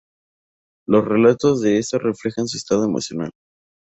[0.87, 3.29] Los relatos de esta reflejan su estado emocional.